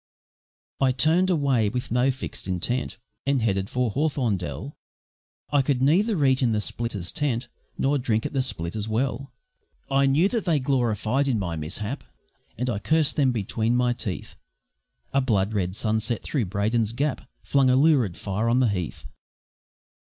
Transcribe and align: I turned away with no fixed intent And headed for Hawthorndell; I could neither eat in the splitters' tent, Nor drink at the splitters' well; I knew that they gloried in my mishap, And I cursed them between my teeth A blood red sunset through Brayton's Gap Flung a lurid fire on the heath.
I 0.79 0.93
turned 0.93 1.29
away 1.29 1.69
with 1.69 1.91
no 1.91 2.09
fixed 2.09 2.47
intent 2.47 2.97
And 3.27 3.39
headed 3.43 3.69
for 3.69 3.91
Hawthorndell; 3.91 4.75
I 5.51 5.61
could 5.61 5.79
neither 5.83 6.25
eat 6.25 6.41
in 6.41 6.53
the 6.53 6.59
splitters' 6.59 7.11
tent, 7.11 7.49
Nor 7.77 7.99
drink 7.99 8.25
at 8.25 8.33
the 8.33 8.41
splitters' 8.41 8.89
well; 8.89 9.31
I 9.91 10.07
knew 10.07 10.27
that 10.29 10.45
they 10.45 10.57
gloried 10.57 11.27
in 11.27 11.37
my 11.37 11.55
mishap, 11.55 12.03
And 12.57 12.67
I 12.67 12.79
cursed 12.79 13.15
them 13.15 13.31
between 13.31 13.75
my 13.75 13.93
teeth 13.93 14.33
A 15.13 15.21
blood 15.21 15.53
red 15.53 15.75
sunset 15.75 16.23
through 16.23 16.45
Brayton's 16.45 16.93
Gap 16.93 17.29
Flung 17.43 17.69
a 17.69 17.75
lurid 17.75 18.17
fire 18.17 18.49
on 18.49 18.57
the 18.59 18.69
heath. 18.69 19.05